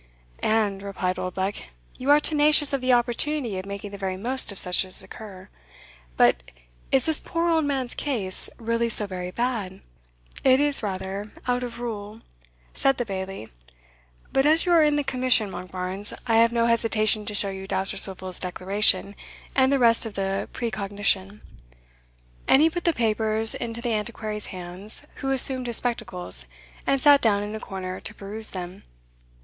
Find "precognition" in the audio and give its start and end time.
20.51-21.41